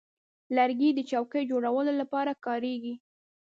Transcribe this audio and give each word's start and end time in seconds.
لرګی 0.55 0.89
د 0.93 0.99
چوکۍ 1.11 1.43
جوړولو 1.51 1.91
لپاره 2.01 2.31
کارېږي. 2.45 2.93